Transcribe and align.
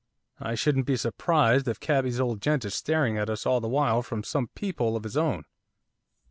I 0.39 0.55
shouldn't 0.55 0.87
be 0.87 0.97
surprised 0.97 1.67
if 1.67 1.79
cabby's 1.79 2.19
old 2.19 2.41
gent 2.41 2.65
is 2.65 2.73
staring 2.73 3.19
at 3.19 3.29
us 3.29 3.45
all 3.45 3.61
the 3.61 3.67
while 3.67 4.01
from 4.01 4.23
some 4.23 4.47
peephole 4.55 4.95
of 4.95 5.03
his 5.03 5.15
own. 5.15 5.45